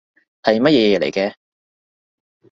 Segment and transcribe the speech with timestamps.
[0.41, 1.35] 係乜嘢嘢嚟嘅